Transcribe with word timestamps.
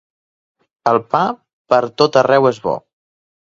El 0.91 0.99
pa 1.11 1.21
pertot 1.75 2.19
arreu 2.23 2.49
és 2.53 2.63
bo. 2.65 2.75